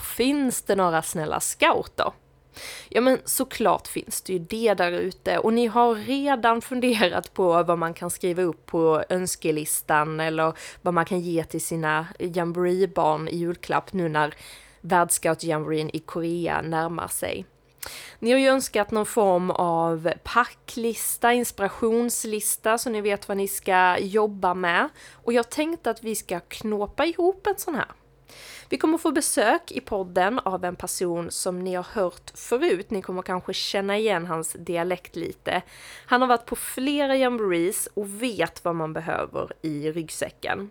[0.00, 2.12] finns det några snälla scouter?
[2.88, 7.62] Ja men såklart finns det ju det där ute och ni har redan funderat på
[7.62, 13.28] vad man kan skriva upp på önskelistan eller vad man kan ge till sina jamboree-barn
[13.28, 14.34] i julklapp nu när
[14.80, 17.46] världscout-jamboreen i Korea närmar sig.
[18.18, 23.98] Ni har ju önskat någon form av packlista, inspirationslista så ni vet vad ni ska
[23.98, 24.88] jobba med.
[25.12, 27.92] Och jag tänkte att vi ska knåpa ihop en sån här.
[28.70, 32.90] Vi kommer få besök i podden av en person som ni har hört förut.
[32.90, 35.62] Ni kommer kanske känna igen hans dialekt lite.
[36.06, 40.70] Han har varit på flera jamborees och vet vad man behöver i ryggsäcken.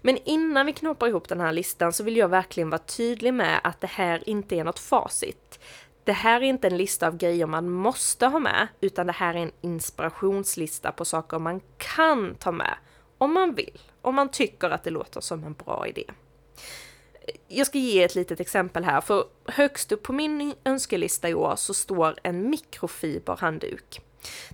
[0.00, 3.60] Men innan vi knoppar ihop den här listan så vill jag verkligen vara tydlig med
[3.64, 5.60] att det här inte är något facit.
[6.04, 9.34] Det här är inte en lista av grejer man måste ha med, utan det här
[9.34, 12.74] är en inspirationslista på saker man kan ta med
[13.18, 16.04] om man vill, om man tycker att det låter som en bra idé.
[17.48, 21.56] Jag ska ge ett litet exempel här, för högst upp på min önskelista i år
[21.56, 24.00] så står en mikrofiberhandduk.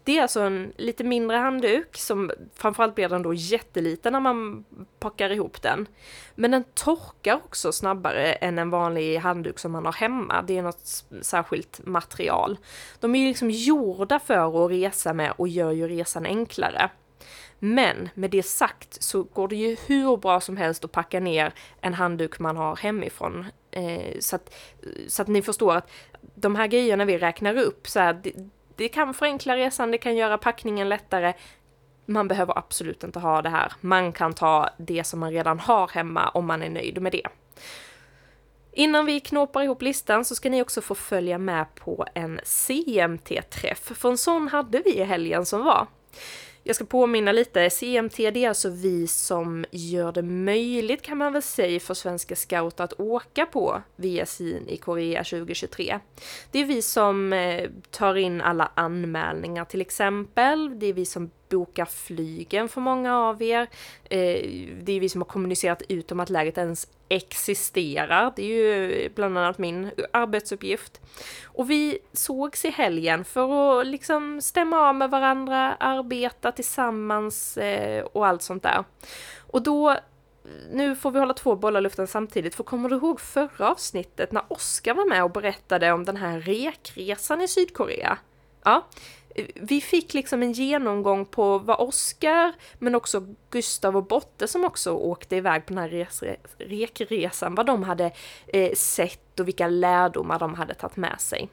[0.04, 4.64] Det är alltså en lite mindre handduk som framförallt blir den då jätteliten när man
[4.98, 5.86] packar ihop den.
[6.34, 10.42] Men den torkar också snabbare än en vanlig handduk som man har hemma.
[10.42, 12.58] Det är något särskilt material.
[13.00, 16.90] De är ju liksom gjorda för att resa med och gör ju resan enklare.
[17.58, 21.52] Men med det sagt så går det ju hur bra som helst att packa ner
[21.80, 23.46] en handduk man har hemifrån.
[23.70, 24.54] Eh, så, att,
[25.08, 25.90] så att ni förstår att
[26.34, 28.32] de här grejerna vi räknar upp, så här, det,
[28.76, 31.32] det kan förenkla resan, det kan göra packningen lättare.
[32.06, 33.72] Man behöver absolut inte ha det här.
[33.80, 37.26] Man kan ta det som man redan har hemma om man är nöjd med det.
[38.72, 43.92] Innan vi knåpar ihop listan så ska ni också få följa med på en CMT-träff,
[43.94, 45.86] för en sån hade vi i helgen som var.
[46.66, 51.32] Jag ska påminna lite, CMT det är alltså vi som gör det möjligt kan man
[51.32, 55.98] väl säga för Svenska scouter att åka på VSIN i Korea 2023.
[56.50, 61.30] Det är vi som eh, tar in alla anmälningar till exempel, det är vi som
[61.48, 63.68] boka flygen för många av er.
[64.04, 68.32] Eh, det är vi som har kommunicerat ut om att läget ens existerar.
[68.36, 71.00] Det är ju bland annat min arbetsuppgift.
[71.44, 78.04] Och vi sågs i helgen för att liksom stämma av med varandra, arbeta tillsammans eh,
[78.04, 78.84] och allt sånt där.
[79.38, 79.96] Och då
[80.70, 84.32] nu får vi hålla två bollar i luften samtidigt, för kommer du ihåg förra avsnittet
[84.32, 88.18] när Oskar var med och berättade om den här rekresan i Sydkorea?
[88.64, 88.86] Ja,
[89.54, 94.92] vi fick liksom en genomgång på vad Oskar, men också Gustav och Botte som också
[94.92, 96.08] åkte iväg på den här
[96.58, 98.12] rekresan, vad de hade
[98.46, 101.48] eh, sett och vilka lärdomar de hade tagit med sig.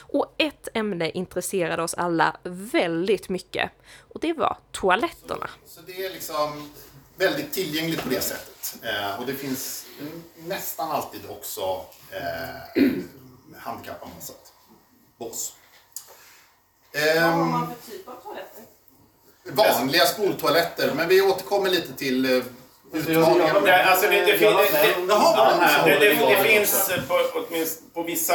[0.00, 5.50] Och ett ämne intresserade oss alla väldigt mycket och det var toaletterna.
[5.64, 6.70] Så, så det är liksom
[7.16, 8.78] väldigt tillgängligt på det sättet.
[8.82, 9.86] Eh, och det finns
[10.36, 12.82] nästan alltid också eh,
[13.56, 14.52] handikappanpassat.
[15.18, 15.54] Boss.
[16.92, 18.62] Vad har man för typ av toaletter?
[19.44, 22.44] Vanliga skoltoaletter, men vi återkommer lite till uh,
[22.92, 23.60] utmaningar.
[23.60, 28.34] Det, alltså det, det, det, det, finns på, åtminstone på vissa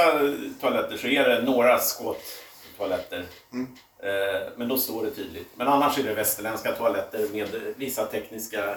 [0.62, 3.26] toaletter så är det några skåptoaletter.
[3.54, 3.68] Mm.
[4.06, 5.48] Eh, men då står det tydligt.
[5.56, 8.76] Men annars är det västerländska toaletter med vissa tekniska eh,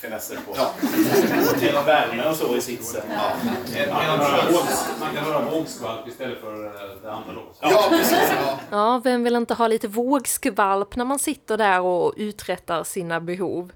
[0.00, 0.54] finesser på.
[0.56, 0.72] Ja.
[1.58, 3.02] Till värme och så i sitsen.
[3.10, 3.32] Ja.
[5.00, 7.32] Man kan höra vågskvalp istället för eh, det andra.
[7.60, 8.32] Ja, precis.
[8.44, 8.58] Ja.
[8.70, 13.72] ja, vem vill inte ha lite vågskvalp när man sitter där och uträttar sina behov?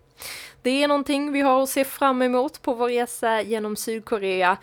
[0.62, 4.56] Det är någonting vi har att se fram emot på vår resa genom Sydkorea.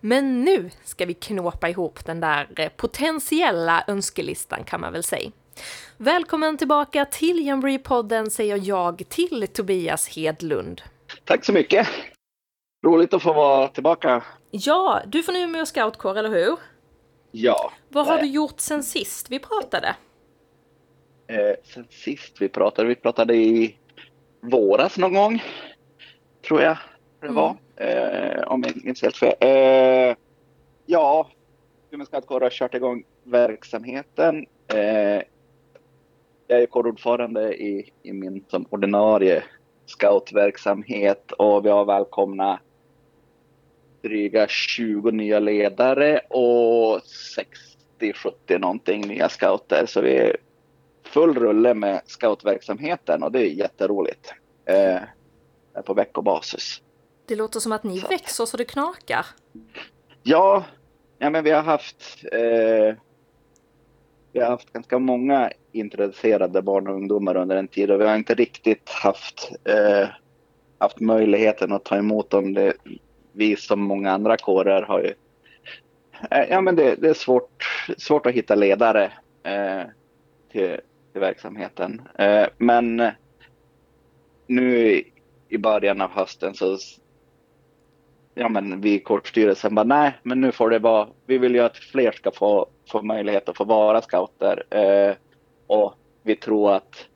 [0.00, 5.30] Men nu ska vi knåpa ihop den där potentiella önskelistan kan man väl säga.
[5.98, 10.82] Välkommen tillbaka till Jamboree-podden säger jag till Tobias Hedlund.
[11.24, 11.88] Tack så mycket!
[12.86, 14.22] Roligt att få vara tillbaka.
[14.50, 16.56] Ja, du får nu med scoutkår, eller hur?
[17.30, 17.72] Ja.
[17.88, 19.96] Vad har du gjort sen sist vi pratade?
[21.28, 22.88] Eh, sen sist vi pratade?
[22.88, 23.76] Vi pratade i
[24.40, 25.42] våras någon gång,
[26.48, 26.78] tror jag
[27.20, 27.56] det var.
[27.76, 28.36] Mm.
[28.36, 29.34] Eh, om jag minns helt fel.
[29.40, 30.16] Eh,
[30.86, 31.30] ja,
[31.90, 34.46] Umeå scoutkår har kört igång verksamheten.
[34.68, 35.22] Eh,
[36.46, 39.44] jag är kårordförande i, i min som ordinarie
[39.86, 42.60] scoutverksamhet och vi har välkomna
[44.02, 47.00] dryga 20 nya ledare och
[48.00, 49.86] 60-70 någonting nya scouter.
[49.86, 50.36] Så vi är
[51.02, 54.34] full rulle med scoutverksamheten och det är jätteroligt.
[54.64, 55.00] Eh,
[55.84, 56.82] på veckobasis.
[57.26, 58.08] Det låter som att ni så.
[58.08, 59.26] växer så det knakar.
[60.22, 60.64] Ja,
[61.18, 62.96] ja men vi har haft eh,
[64.36, 68.16] vi har haft ganska många introducerade barn och ungdomar under en tid och vi har
[68.16, 70.08] inte riktigt haft, eh,
[70.78, 72.54] haft möjligheten att ta emot dem.
[72.54, 72.72] Det,
[73.32, 75.14] vi som många andra kårer har ju
[76.30, 77.64] eh, Ja men det, det är svårt,
[77.98, 79.12] svårt att hitta ledare
[79.42, 79.82] eh,
[80.52, 80.80] till,
[81.12, 82.02] till verksamheten.
[82.18, 83.02] Eh, men
[84.46, 85.02] nu
[85.48, 86.78] i början av hösten så
[88.38, 91.60] ja men vi i kårstyrelsen bara nej men nu får det vara, vi vill ju
[91.60, 95.14] att fler ska få, få möjlighet att få vara scouter eh,
[95.66, 97.06] och vi tror att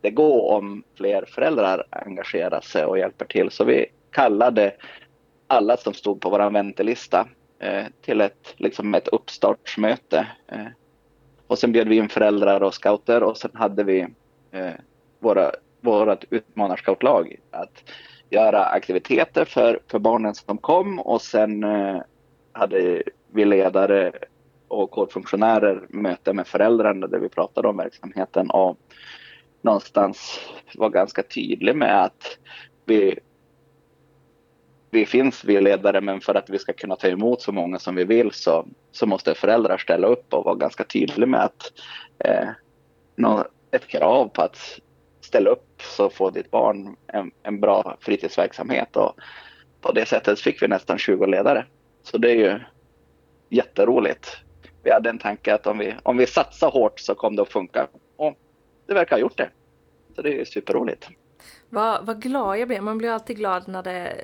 [0.00, 3.50] det går om fler föräldrar engagerar sig och hjälper till.
[3.50, 4.74] Så vi kallade
[5.46, 7.28] alla som stod på vår väntelista
[7.58, 10.26] eh, till ett, liksom ett uppstartsmöte.
[10.48, 10.66] Eh,
[11.46, 14.06] och sen bjöd vi in föräldrar och scouter och sen hade vi
[14.50, 14.72] eh,
[15.18, 15.50] våra,
[15.80, 17.82] vårat utmanarscoutlag att
[18.30, 22.00] göra aktiviteter för, för barnen som kom och sen eh,
[22.52, 23.02] hade
[23.32, 24.12] vi ledare
[24.68, 28.78] och kårfunktionärer möte med föräldrarna där vi pratade om verksamheten och
[29.62, 30.40] någonstans
[30.74, 32.38] var ganska tydlig med att
[32.84, 33.18] vi,
[34.90, 37.94] vi finns, vi ledare, men för att vi ska kunna ta emot så många som
[37.94, 41.72] vi vill så, så måste föräldrar ställa upp och vara ganska tydlig med att
[42.18, 42.48] eh,
[43.70, 44.80] ett krav på att
[45.26, 49.14] ställa upp så får ditt barn en, en bra fritidsverksamhet och
[49.80, 51.66] på det sättet fick vi nästan 20 ledare.
[52.02, 52.60] Så det är ju
[53.48, 54.36] jätteroligt.
[54.82, 57.52] Vi hade en tanke att om vi, om vi satsar hårt så kommer det att
[57.52, 57.88] funka.
[58.16, 58.34] Och
[58.86, 59.50] det verkar ha gjort det.
[60.14, 61.08] Så det är superroligt.
[61.68, 62.80] Vad, vad glad jag blir.
[62.80, 64.16] Man blir alltid glad när det,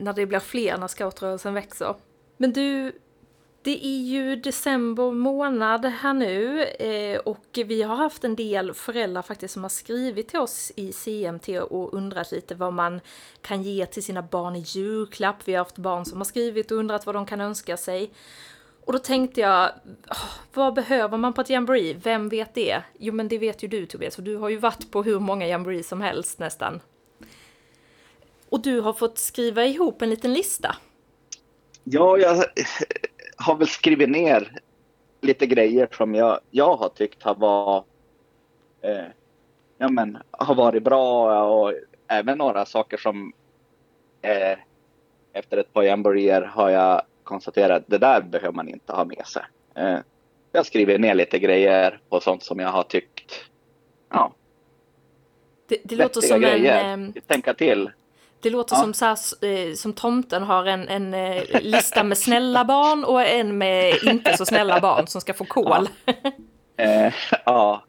[0.00, 1.94] när det blir fler, när scoutrörelsen växer.
[2.36, 2.92] Men du,
[3.68, 9.22] det är ju december månad här nu eh, och vi har haft en del föräldrar
[9.22, 13.00] faktiskt som har skrivit till oss i CMT och undrat lite vad man
[13.42, 15.36] kan ge till sina barn i julklapp.
[15.44, 18.10] Vi har haft barn som har skrivit och undrat vad de kan önska sig.
[18.84, 19.70] Och då tänkte jag,
[20.54, 22.00] vad behöver man på ett jamboree?
[22.02, 22.82] Vem vet det?
[22.98, 25.46] Jo, men det vet ju du Tobias, för du har ju varit på hur många
[25.46, 26.80] jamboree som helst nästan.
[28.48, 30.76] Och du har fått skriva ihop en liten lista.
[31.84, 32.44] Ja, jag
[33.38, 34.60] har väl skrivit ner
[35.20, 37.84] lite grejer som jag, jag har tyckt har varit,
[38.82, 39.04] eh,
[39.78, 41.72] ja, men, har varit bra och
[42.08, 43.32] även några saker som
[44.22, 44.58] eh,
[45.32, 49.26] efter ett par jamboreer har jag konstatera att det där behöver man inte ha med
[49.26, 49.42] sig.
[49.74, 49.98] Eh,
[50.52, 53.44] jag skriver ner lite grejer på sånt som jag har tyckt,
[54.10, 54.32] ja.
[55.68, 56.84] Det, det låter som grejer.
[56.84, 57.12] en...
[57.16, 57.90] Eh, Tänka till.
[58.40, 58.80] Det låter ja.
[58.82, 63.22] som, så här, eh, som tomten har en, en eh, lista med snälla barn och
[63.22, 65.88] en med inte så snälla barn som ska få kol.
[66.04, 66.12] Ja.
[66.84, 67.12] Eh,
[67.44, 67.84] ja.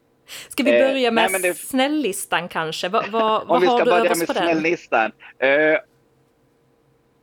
[0.49, 1.57] Ska vi börja med eh, det...
[1.57, 2.89] snälllistan kanske?
[2.89, 5.11] Va, va, Om vi ska börja med snälllistan.
[5.37, 5.77] Eh,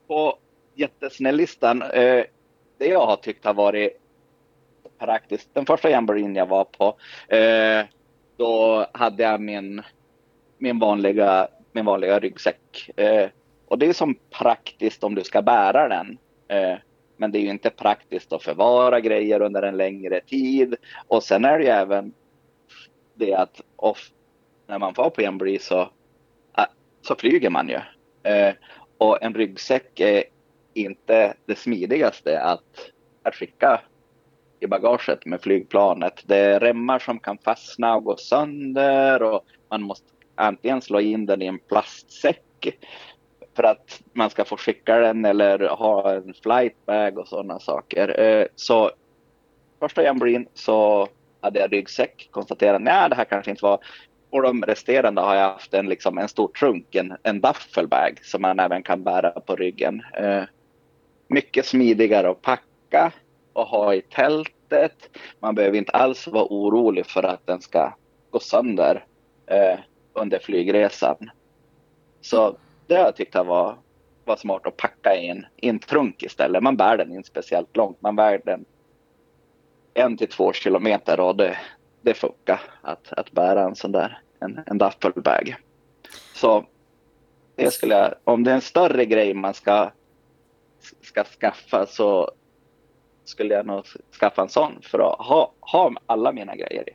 [0.06, 0.38] på
[0.74, 1.82] jättesnällistan.
[1.82, 2.24] Eh,
[2.78, 4.00] det jag har tyckt har varit
[4.98, 5.48] praktiskt.
[5.52, 6.96] Den första jamboreen jag var på,
[7.36, 7.86] eh,
[8.36, 9.82] då hade jag min,
[10.58, 12.90] min, vanliga, min vanliga ryggsäck.
[12.96, 13.28] Eh,
[13.66, 16.18] och det är som praktiskt om du ska bära den.
[16.48, 16.78] Eh,
[17.16, 20.74] men det är ju inte praktiskt att förvara grejer under en längre tid.
[21.08, 22.12] Och sen är det ju även
[23.14, 24.10] det att off,
[24.66, 25.90] när man får på jamboree så,
[26.52, 26.66] ah,
[27.02, 27.80] så flyger man ju.
[28.30, 28.54] Eh,
[28.98, 30.24] och en ryggsäck är
[30.74, 32.90] inte det smidigaste att,
[33.22, 33.80] att skicka
[34.60, 36.22] i bagaget med flygplanet.
[36.26, 41.26] Det är remmar som kan fastna och gå sönder och man måste antingen slå in
[41.26, 42.78] den i en plastsäck
[43.56, 48.20] för att man ska få skicka den eller ha en flightbag och sådana saker.
[48.20, 48.90] Eh, så
[49.80, 51.08] första jamboreen så
[51.40, 53.78] hade jag ryggsäck, konstaterade att det här kanske inte var
[54.30, 58.42] och de resterande har jag haft en, liksom, en stor trunk, en, en duffelbag som
[58.42, 60.02] man även kan bära på ryggen.
[60.14, 60.42] Eh,
[61.28, 63.12] mycket smidigare att packa
[63.52, 65.10] och ha i tältet.
[65.40, 67.94] Man behöver inte alls vara orolig för att den ska
[68.30, 69.04] gå sönder
[69.46, 69.78] eh,
[70.16, 71.30] under flygresan.
[72.20, 72.56] Så
[72.86, 73.76] det har jag tyckt var,
[74.24, 76.62] var smart att packa i en, i en trunk istället.
[76.62, 78.02] Man bär den inte speciellt långt.
[78.02, 78.64] Man bär den
[79.94, 81.58] en till två kilometer och det,
[82.02, 85.56] det funkar att, att bära en sån där en, en duffelbag.
[86.34, 86.64] Så
[87.54, 89.90] det skulle jag, om det är en större grej man ska
[91.00, 92.30] ska skaffa så
[93.24, 93.84] skulle jag nog
[94.20, 96.92] skaffa en sån för att ha, ha alla mina grejer i.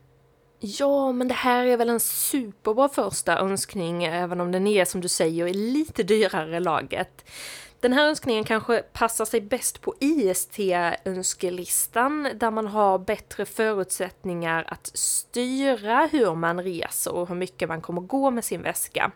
[0.64, 5.02] Ja, men det här är väl en superbra första önskning, även om den är som
[5.02, 7.26] du säger i lite dyrare laget.
[7.80, 14.92] Den här önskningen kanske passar sig bäst på IST-önskelistan där man har bättre förutsättningar att
[14.94, 19.12] styra hur man reser och hur mycket man kommer gå med sin väska.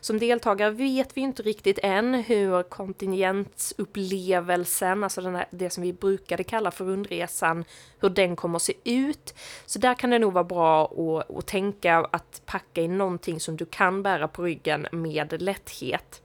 [0.00, 5.92] Som deltagare vet vi inte riktigt än hur kontingentupplevelsen, alltså den här, det som vi
[5.92, 7.64] brukade kalla för rundresan,
[8.00, 9.34] hur den kommer att se ut.
[9.66, 13.56] Så där kan det nog vara bra att, att tänka att packa in någonting som
[13.56, 16.22] du kan bära på ryggen med lätthet.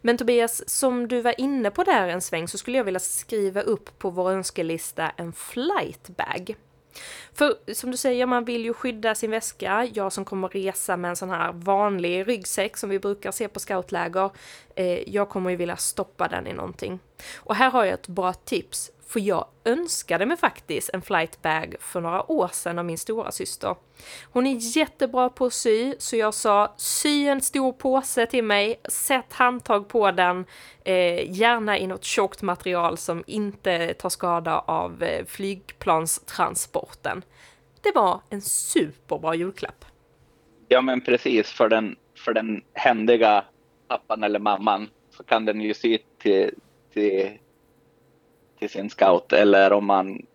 [0.00, 3.60] Men Tobias, som du var inne på där en sväng så skulle jag vilja skriva
[3.60, 6.56] upp på vår önskelista en flightbag.
[7.38, 9.88] För som du säger, man vill ju skydda sin väska.
[9.94, 13.60] Jag som kommer resa med en sån här vanlig ryggsäck som vi brukar se på
[13.60, 14.30] scoutläger,
[14.74, 16.98] eh, jag kommer ju vilja stoppa den i någonting.
[17.36, 22.00] Och här har jag ett bra tips för jag önskade mig faktiskt en flightbag för
[22.00, 23.76] några år sedan av min stora syster.
[24.22, 28.80] Hon är jättebra på att sy, så jag sa sy en stor påse till mig,
[28.88, 30.44] sätt handtag på den,
[30.84, 37.22] eh, gärna i något tjockt material som inte tar skada av eh, flygplanstransporten.
[37.82, 39.84] Det var en superbra julklapp.
[40.68, 43.44] Ja men precis, för den, för den händiga
[43.88, 46.54] pappan eller mamman så kan den ju sy till,
[46.92, 47.38] till
[48.58, 50.26] till sin scout eller om man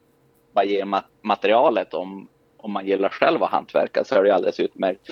[0.54, 2.28] bara ger materialet om,
[2.58, 5.10] om man gillar själv att hantverka så är det alldeles utmärkt.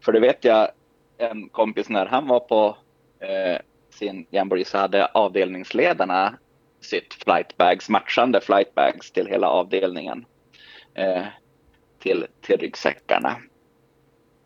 [0.00, 0.68] För det vet jag
[1.18, 2.76] en kompis när han var på
[3.20, 3.58] eh,
[3.90, 6.38] sin jamboree så hade avdelningsledarna
[6.80, 10.24] sytt flightbags, matchande flightbags till hela avdelningen.
[10.94, 11.24] Eh,
[12.02, 13.36] till, till ryggsäckarna.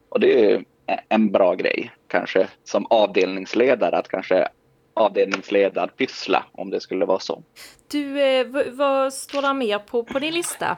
[0.08, 0.64] Och det är
[1.08, 4.48] en bra grej kanske som avdelningsledare att kanske
[4.96, 7.42] avdelningsledad pyssla om det skulle vara så.
[7.90, 10.76] Du, eh, vad står det mer på, på din lista?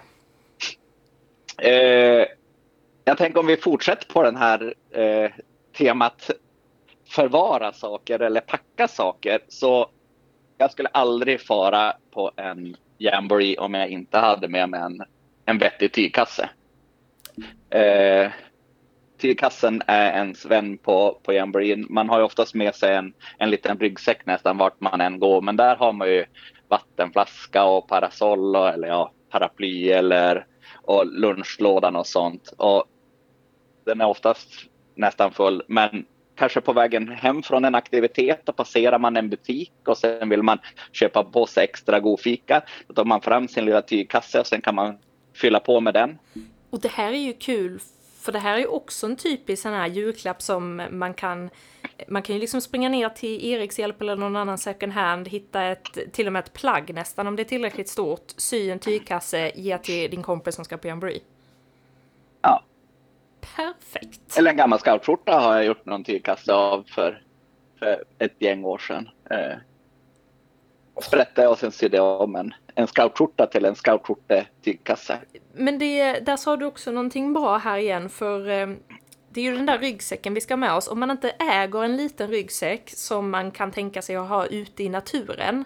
[1.62, 2.26] Eh,
[3.04, 5.30] jag tänker om vi fortsätter på den här eh,
[5.78, 6.30] temat
[7.08, 9.40] förvara saker eller packa saker.
[9.48, 9.90] Så
[10.58, 15.02] jag skulle aldrig fara på en jamboree om jag inte hade med mig en,
[15.44, 16.50] en vettig tygkasse.
[17.70, 18.30] Eh,
[19.18, 21.87] tygkassen är ens vän på, på jamboreen.
[21.90, 25.40] Man har ju oftast med sig en, en liten ryggsäck nästan vart man än går.
[25.40, 26.25] Men där har man ju
[26.68, 30.46] vattenflaska och parasoll och, eller ja, paraply eller
[30.82, 32.54] och lunchlådan och sånt.
[32.56, 32.84] Och
[33.84, 34.48] den är oftast
[34.94, 35.62] nästan full.
[35.68, 40.28] Men kanske på vägen hem från en aktivitet då passerar man en butik och sen
[40.28, 40.58] vill man
[40.92, 42.62] köpa på sig extra god fika.
[42.87, 44.98] Då tar man fram sin lilla tygkasse och sen kan man
[45.34, 46.18] fylla på med den.
[46.70, 47.80] Och det här är ju kul
[48.20, 51.50] för det här är ju också en typisk sån här julklapp som man kan
[52.08, 55.62] man kan ju liksom springa ner till Eriks hjälp eller någon annan second hand, hitta
[55.64, 59.52] ett, till och med ett plagg nästan om det är tillräckligt stort, sy en tygkasse,
[59.54, 61.20] ge till din kompis som ska på jamboree.
[62.42, 62.64] Ja.
[63.56, 64.38] Perfekt.
[64.38, 67.22] Eller en gammal scoutskjorta har jag gjort någon tygkasse av för,
[67.78, 69.08] för ett gäng år sedan.
[69.30, 69.58] Eh,
[71.02, 75.18] sprättade och sen sydde jag om en, en scoutskjorta till en scoutskjorte-tygkasse.
[75.54, 78.68] Men det, där sa du också någonting bra här igen, för eh,
[79.30, 80.88] det är ju den där ryggsäcken vi ska ha med oss.
[80.88, 84.84] Om man inte äger en liten ryggsäck som man kan tänka sig att ha ute
[84.84, 85.64] i naturen.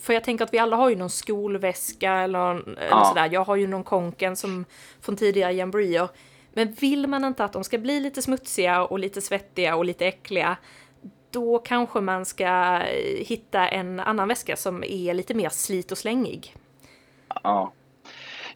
[0.00, 2.62] För jag tänker att vi alla har ju någon skolväska eller, ja.
[2.76, 3.28] eller sådär.
[3.32, 4.64] Jag har ju någon konken som
[5.00, 6.08] från tidigare jamboreer.
[6.52, 10.06] Men vill man inte att de ska bli lite smutsiga och lite svettiga och lite
[10.06, 10.56] äckliga
[11.30, 15.98] då kanske man ska eh, hitta en annan väska som är lite mer slit och
[15.98, 16.54] slängig.
[17.42, 17.72] Ja,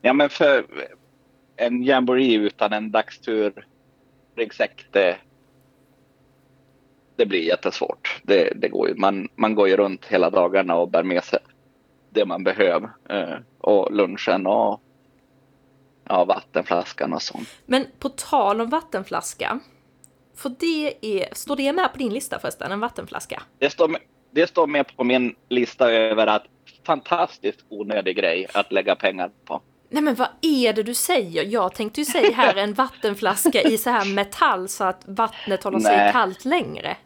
[0.00, 0.66] ja men för
[1.56, 3.66] en jamboree utan en dagstur
[4.36, 5.16] ryggsäck, det,
[7.16, 8.20] det blir jättesvårt.
[8.22, 8.94] Det, det går ju.
[8.94, 11.38] Man, man går ju runt hela dagarna och bär med sig
[12.10, 12.90] det man behöver.
[13.08, 14.80] Eh, och lunchen och
[16.04, 17.48] ja, vattenflaskan och sånt.
[17.66, 19.60] Men på tal om vattenflaska.
[20.34, 23.42] För det är, står det med på din lista förresten, en vattenflaska?
[23.58, 23.96] Det står,
[24.30, 26.44] det står med på min lista över att
[26.86, 29.60] fantastiskt onödig grej att lägga pengar på.
[29.88, 31.44] Nej men vad är det du säger?
[31.44, 35.78] Jag tänkte ju säga här en vattenflaska i så här metall så att vattnet håller
[35.78, 36.12] sig Nej.
[36.12, 36.96] kallt längre.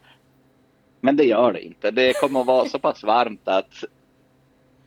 [1.01, 1.91] Men det gör det inte.
[1.91, 3.83] Det kommer att vara så pass varmt att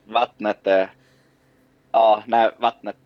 [0.04, 0.90] vattnet är...
[1.92, 2.96] Ja, när vattnet...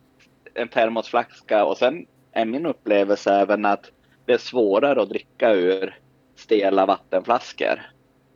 [0.53, 3.91] En termosflaska och sen är min upplevelse även att
[4.25, 5.99] det är svårare att dricka ur
[6.35, 7.81] stela vattenflaskor.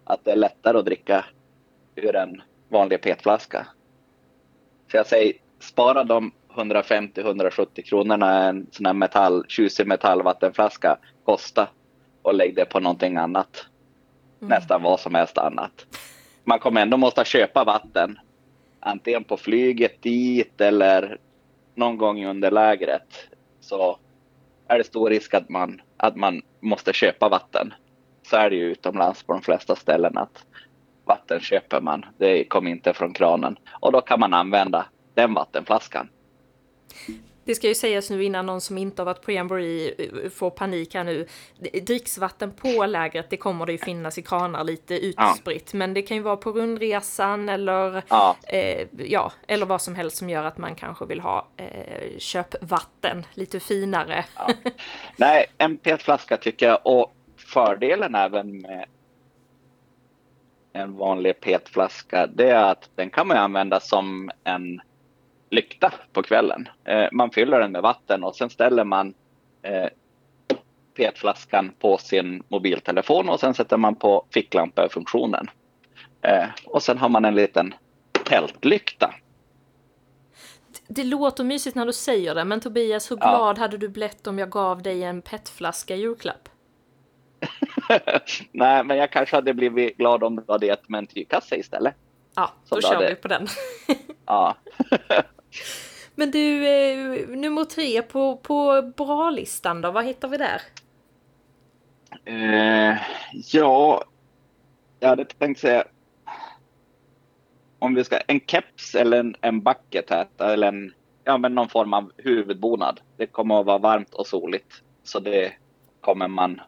[0.04, 1.26] Att det är lättare att dricka
[1.96, 3.68] ur en vanlig petflaska.
[4.92, 11.68] Så jag säger, spara de 150-170 kronorna en sån här metall, tjusig metallvattenflaska kosta
[12.22, 13.66] och lägg det på någonting annat.
[14.42, 14.50] Mm.
[14.50, 15.86] Nästan vad som helst annat.
[16.44, 18.20] Man kommer ändå måste köpa vatten.
[18.80, 21.18] Antingen på flyget dit eller
[21.76, 23.30] någon gång under lägret.
[23.60, 24.00] Så
[24.70, 27.74] är det stor risk att man, att man måste köpa vatten.
[28.24, 30.46] Så är det ju utomlands på de flesta ställen att
[31.06, 32.06] vatten köper man.
[32.18, 33.58] Det kommer inte från kranen.
[33.80, 36.10] Och då kan man använda den vattenflaskan.
[37.50, 40.50] Det ska ju sägas nu innan någon som inte har varit på Jamboree eh, får
[40.50, 41.28] panik här nu.
[41.82, 45.70] Dricksvatten på lägret, det kommer det ju finnas i kranar lite utspritt.
[45.74, 45.78] Ja.
[45.78, 48.36] Men det kan ju vara på rundresan eller, ja.
[48.48, 53.26] Eh, ja, eller vad som helst som gör att man kanske vill ha eh, köpvatten
[53.34, 54.26] lite finare.
[54.36, 54.50] Ja.
[55.18, 56.80] Nej, en PET-flaska tycker jag.
[56.84, 58.86] Och fördelen även med
[60.74, 64.82] en vanlig petflaska, det är att den kan man använda som en
[65.50, 66.70] lykta på kvällen.
[66.84, 69.14] Eh, man fyller den med vatten och sen ställer man
[69.62, 69.86] eh,
[70.98, 75.48] petflaskan på sin mobiltelefon och sen sätter man på ficklampöfunktionen.
[76.22, 77.74] Eh, och sen har man en liten
[78.26, 79.14] tältlykta.
[80.88, 83.30] Det låter mysigt när du säger det, men Tobias, hur Ja.
[83.30, 86.50] glad hade du blivit om jag gav dig en petflaska i julklapp?
[88.52, 91.96] Nej, men jag kanske hade blivit glad om du hade gett mig en tygkasse istället.
[92.36, 93.48] Ja, då då kör hade- vi på den.
[94.26, 94.56] Ja.
[96.16, 100.62] Men du, eh, nummer tre på, på bra-listan då, vad hittar vi där?
[102.26, 102.98] Eh,
[103.52, 104.04] ja,
[105.00, 105.84] jag hade tänkt säga
[107.80, 111.70] om vi ska en keps eller en, en bucket hat eller en, ja, men någon
[111.70, 113.02] form av huvudbonad.
[113.18, 115.54] Det kommer att vara varmt och soligt så det
[116.02, 116.62] kommer man,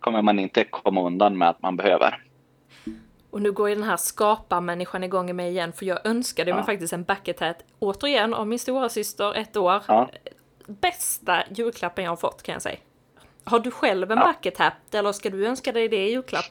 [0.00, 2.24] kommer man inte komma undan med att man behöver.
[3.34, 6.60] Och nu går ju den här skaparmänniskan igång i mig igen, för jag önskade mig
[6.60, 6.66] Ja.
[6.66, 9.82] faktiskt en bucket hat, återigen av min stora syster ett år.
[9.88, 10.10] Ja.
[10.66, 12.76] Bästa julklappen jag har fått kan jag säga.
[13.44, 14.26] Har du själv en Ja.
[14.32, 16.44] bucket hat, eller ska du önska dig det i julklapp?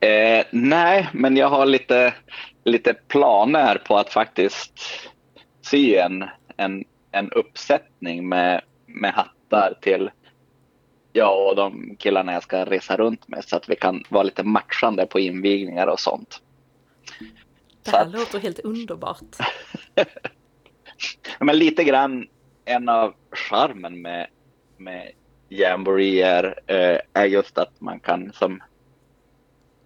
[0.00, 2.14] Eh, nej, men jag har lite,
[2.64, 4.80] lite planer på att faktiskt
[5.62, 6.24] sy en,
[6.56, 10.10] en, en uppsättning med, med hattar till
[11.16, 14.42] jag och de killarna jag ska resa runt med så att vi kan vara lite
[14.42, 16.42] matchande på invigningar och sånt.
[17.82, 19.36] Det här att- låter helt underbart.
[21.40, 22.28] Men lite grann
[22.64, 24.26] en av charmen med,
[24.76, 25.10] med
[25.48, 28.62] Jamboree är, eh, är just att man kan som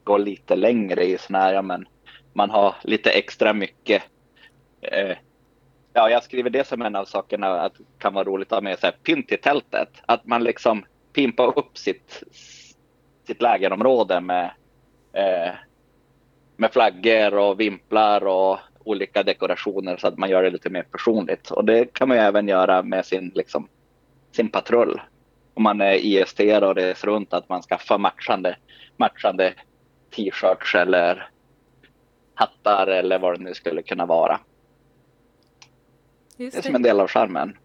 [0.05, 1.87] gå lite längre i såna här, ja, men
[2.33, 4.03] man har lite extra mycket.
[4.81, 5.17] Eh,
[5.93, 8.79] ja, jag skriver det som en av sakerna att kan vara roligt att ha med
[8.79, 9.89] sig pynt i tältet.
[10.07, 12.23] Att man liksom pimpar upp sitt,
[13.27, 14.51] sitt lägerområde med,
[15.13, 15.55] eh,
[16.57, 21.51] med flaggor och vimplar och olika dekorationer så att man gör det lite mer personligt.
[21.51, 23.69] Och det kan man även göra med sin, liksom,
[24.33, 25.01] sin patrull.
[25.55, 28.57] Om man är IST och reser runt att man skaffar matchande,
[28.97, 29.55] matchande
[30.17, 31.29] t-shirts eller
[32.35, 34.41] hattar eller vad det nu skulle kunna vara.
[36.37, 37.57] Det är Just som en del av charmen.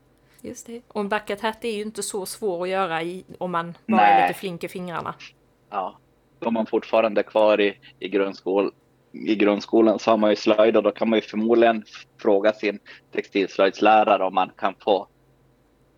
[0.45, 0.81] Just det.
[0.87, 4.07] Och en bucket hat är ju inte så svår att göra i, om man bara
[4.07, 4.27] är Nej.
[4.27, 5.15] lite flink i fingrarna.
[5.69, 5.97] Ja.
[6.39, 8.71] Om man fortfarande är kvar i, i, grundskol,
[9.11, 11.85] i grundskolan så har man ju slöjd och då kan man ju förmodligen
[12.21, 12.79] fråga sin
[13.11, 15.07] textilslöjdslärare om man kan få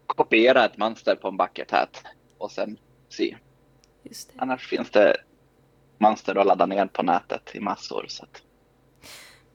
[0.06, 2.04] kopiera ett mönster på en bucket hat
[2.38, 2.78] och sen
[3.10, 3.34] sy.
[4.04, 4.40] Just det.
[4.42, 5.16] Annars finns det
[5.98, 8.06] mönster att ladda ner på nätet i massor.
[8.08, 8.42] Så att,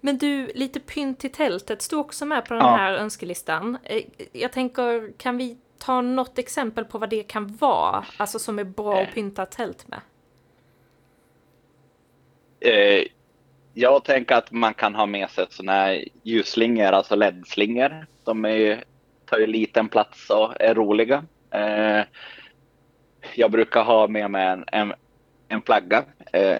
[0.04, 2.76] Men du, lite pynt till tältet står också med på den Ja.
[2.76, 3.78] här önskelistan.
[3.84, 8.04] Eh, Jag tänker, kan vi ta något exempel på vad det kan vara?
[8.16, 9.14] Alltså som är bra att Eh.
[9.14, 10.00] pynta tält med.
[12.60, 13.04] eh,
[13.74, 18.06] jag tänker att man kan ha med sig sådana här ljusslingor, alltså LED-slingor.
[18.24, 18.84] De är
[19.26, 21.24] tar ju liten plats och är roliga.
[21.50, 22.04] Eh,
[23.34, 24.92] jag brukar ha med mig en, en,
[25.48, 26.04] en flagga.
[26.32, 26.58] Eh,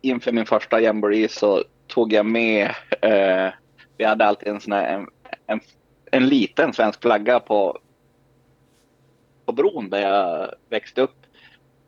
[0.00, 1.64] inför min första jamboree så
[1.94, 3.52] tog jag med, eh,
[3.96, 5.08] vi hade alltid en sån här, en,
[5.46, 5.60] en,
[6.10, 7.78] en liten svensk flagga på,
[9.44, 11.16] på bron där jag växte upp.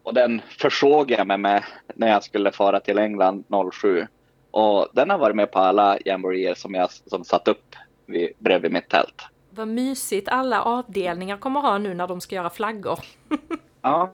[0.02, 1.64] Och den försåg jag mig med
[1.94, 4.06] när jag skulle fara till England 07.
[4.50, 8.72] Och den har varit med på alla jamboreer som jag som satt upp vid, bredvid
[8.72, 9.22] mitt tält.
[9.50, 12.98] Vad mysigt alla avdelningar kommer ha nu när de ska göra flaggor.
[13.82, 14.12] Ja.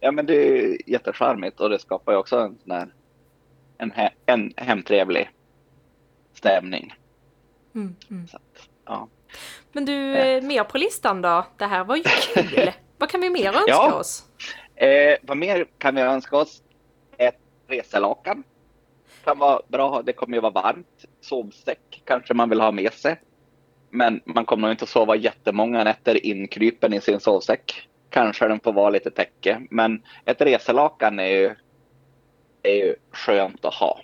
[0.00, 2.88] Ja men det är jättecharmigt och det skapar ju också en sån här
[3.78, 5.30] en, he, en hemtrevlig
[6.34, 6.94] stämning.
[7.74, 8.26] Mm, mm.
[8.32, 9.08] Att, ja.
[9.72, 11.46] Men du, eh, mer på listan då?
[11.56, 12.70] Det här var ju kul!
[12.98, 13.94] vad kan vi mer önska Ja.
[13.94, 14.24] oss?
[14.76, 16.62] Eh, vad mer kan vi önska oss?
[17.16, 18.44] Ett reselakan.
[19.24, 21.04] Kan vara bra, det kommer ju vara varmt.
[21.20, 23.20] Sovsäck kanske man vill ha med sig.
[23.90, 27.88] Men man kommer nog inte att sova jättemånga nätter inkrypen i sin sovsäck.
[28.10, 29.60] Kanske den får vara lite täcke.
[29.70, 31.54] Men ett reselakan är ju,
[32.64, 34.00] är ju skönt att ha.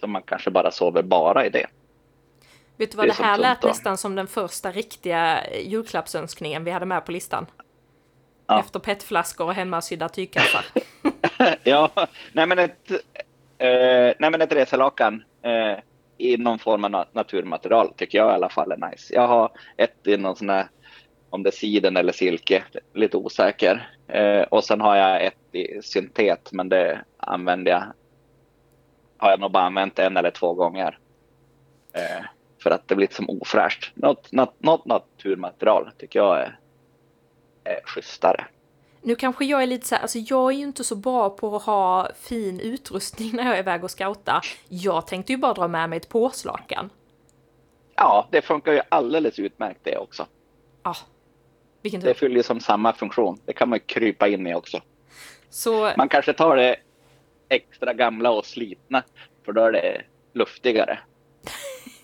[0.00, 1.66] Så man kanske bara sover bara i det.
[2.76, 6.70] Vet du vad Det det, här lät nästan som den första riktiga eh, julklappsönskningen vi
[6.70, 7.46] hade med på listan.
[8.46, 8.60] Ja.
[8.60, 10.64] Efter petflaskor och hemmasydda tygkassar.
[11.62, 11.90] ja,
[12.32, 12.90] nej men ett,
[13.58, 15.78] eh, nej men ett reselakan eh,
[16.18, 19.14] i någon form av na- naturmaterial tycker jag i alla fall är nice.
[19.14, 20.66] Jag har ett i någon sån här,
[21.36, 23.90] om det är siden eller silke, lite osäker.
[24.08, 27.84] Eh, och sen har jag ett i syntet, men det använder jag,
[29.16, 30.98] har jag nog bara använt en eller två gånger.
[31.92, 32.24] Eh,
[32.62, 33.92] för att det blir som ofräscht.
[33.94, 36.58] Något, något, något naturmaterial tycker jag är,
[37.64, 38.44] är schysstare.
[39.02, 41.56] Nu kanske jag är lite så här, alltså jag är ju inte så bra på
[41.56, 44.40] att ha fin utrustning när jag är iväg och scouta.
[44.68, 46.90] Jag tänkte ju bara dra med mig ett påslakan.
[47.94, 50.26] Ja, det funkar ju alldeles utmärkt det också.
[50.82, 50.96] Ja,
[51.86, 53.38] vilken Det fyller ju som samma funktion.
[53.44, 54.80] Det kan man krypa in i också.
[55.50, 56.76] Så Man kanske tar det
[57.48, 59.02] extra gamla och slitna,
[59.44, 60.98] för då är det luftigare.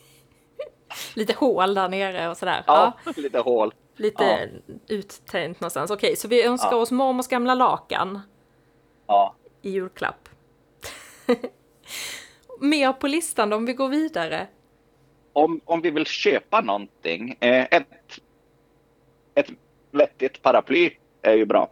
[1.14, 2.64] lite hål där nere och sådär.
[2.66, 3.74] Ja, lite hål.
[3.96, 4.50] lite
[4.88, 5.90] uttänt någonstans.
[5.90, 6.76] Okej, så vi önskar Ja.
[6.76, 8.20] oss mormors gamla lakan
[9.06, 9.34] Ja.
[9.62, 10.28] i julklapp.
[12.60, 14.46] Mer på listan då, om vi går vidare.
[15.32, 18.18] Om, om vi vill köpa någonting, eh, ett,
[19.34, 19.50] ett
[19.92, 20.90] vettigt paraply
[21.22, 21.68] är ju bra.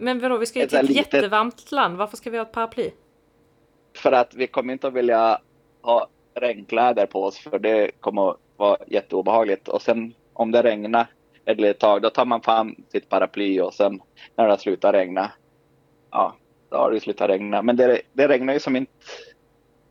[0.00, 1.96] Men vadå, vi ska ju Ett till ett litet- jättevarmt land.
[1.96, 2.90] Varför ska vi ha ett paraply?
[3.96, 5.40] För att vi kommer inte att vilja
[5.82, 9.68] ha regnkläder på oss för det kommer att vara jätteobehagligt.
[9.68, 11.06] Och sen om det regnar
[11.44, 14.00] ett litet tag då tar man fram sitt paraply och sen
[14.36, 15.32] när det slutar regna,
[16.10, 16.34] ja
[16.68, 17.62] då har det slutat regna.
[17.62, 18.92] Men det, det regnar ju som inte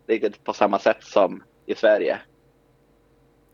[0.07, 2.19] riktigt på samma sätt som i Sverige.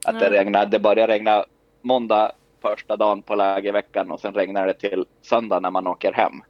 [0.05, 0.39] Att det Nej.
[0.39, 1.45] regnar, det börjar regna
[1.81, 2.31] måndag
[2.69, 6.41] första dagen på lägerveckan och sen regnar det till söndag när man åker hem.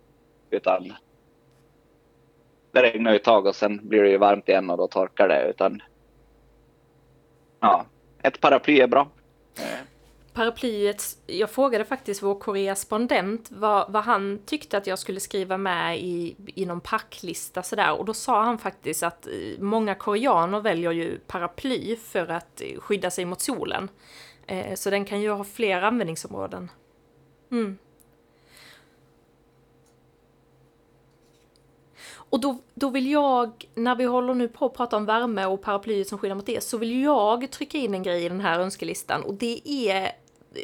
[0.49, 0.93] Utan
[2.71, 5.27] det regnar ju ett tag och sen blir det ju varmt igen och då torkar
[5.27, 5.49] det.
[5.49, 5.81] Utan
[7.59, 7.85] ja,
[8.21, 9.07] ett paraply är bra.
[10.33, 15.99] Paraplyet, jag frågade faktiskt vår korrespondent vad, vad han tyckte att jag skulle skriva med
[15.99, 20.91] i, i någon packlista sådär och då sa han faktiskt att eh, många koreaner väljer
[20.91, 23.89] ju paraply för att eh, skydda sig mot solen.
[24.47, 26.71] Eh, Så den kan ju ha fler användningsområden.
[27.51, 27.77] Mm.
[32.29, 35.61] Och då, då vill jag, när vi håller nu på att prata om värme och
[35.61, 38.59] paraplyet som skyddar mot det, så vill jag trycka in en grej i den här
[38.59, 40.11] önskelistan och det är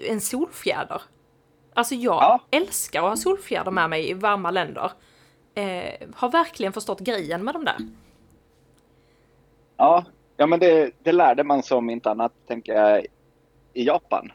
[0.10, 1.02] en solfjäder.
[1.74, 2.39] Alltså jag Ja.
[2.52, 4.91] älskar att ha solfjäder med mig i varma länder.
[5.56, 7.78] Eh, har verkligen förstått grejen med de där.
[9.78, 10.06] Ja,
[10.38, 13.06] ja men det, det lärde man sig om inte annat tänker jag
[13.73, 14.31] i Japan.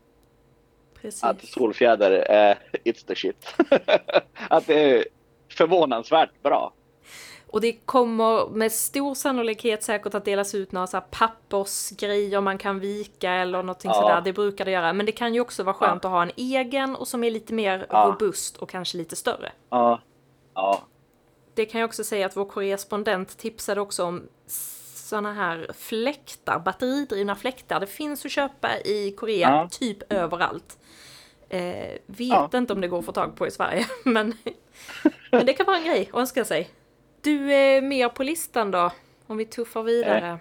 [1.00, 1.24] Precis.
[1.24, 3.46] Att solfjäder är it's the shit.
[4.50, 5.04] att det är
[5.56, 6.72] förvånansvärt bra.
[7.48, 12.58] Och det kommer med stor sannolikhet säkert att delas ut några så här pappersgrejer man
[12.58, 14.00] kan vika eller någonting Ja.
[14.00, 14.20] sådär.
[14.20, 14.92] Det brukar det göra.
[14.92, 17.54] Men det kan ju också vara skönt att ha en egen och som är lite
[17.54, 18.04] mer Ja.
[18.12, 19.52] robust och kanske lite större.
[19.70, 20.00] Ja,
[20.54, 20.82] ja,
[21.54, 24.22] Det kan jag också säga att vår korrespondent tipsade också om
[25.06, 27.80] såna här fläktar, batteridrivna fläktar.
[27.80, 29.68] Det finns att köpa i Korea, Ja.
[29.72, 30.78] typ överallt.
[31.48, 32.50] Eh, vet Ja.
[32.54, 34.34] inte om det går att få tag på i Sverige, men,
[35.30, 36.70] men det kan vara en grej att önska sig.
[37.20, 38.90] Du är mer på listan då,
[39.26, 40.38] om vi tuffar vidare.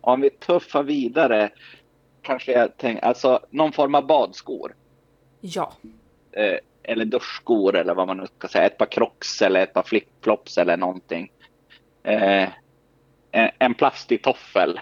[0.00, 1.50] Om vi tuffar vidare
[2.22, 4.74] kanske jag tänker, alltså någon form av badskor.
[5.40, 5.72] Ja,
[6.36, 8.66] Eh, eller duschskor eller vad man nu ska säga.
[8.66, 11.32] Ett par crocs eller ett par flipflops eller någonting.
[12.02, 12.48] Eh,
[13.34, 14.80] en, en plastig toffel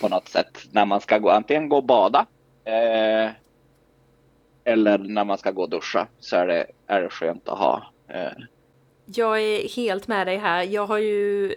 [0.00, 0.58] på något sätt.
[0.70, 2.26] När man ska gå, antingen gå och bada.
[2.64, 3.30] Eh,
[4.64, 7.92] eller när man ska gå och duscha så är det, är det skönt att ha.
[8.08, 8.32] Eh,
[9.04, 10.62] jag är helt med dig här.
[10.62, 11.54] Jag har ju